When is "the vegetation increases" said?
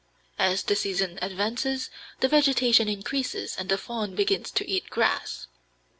2.21-3.55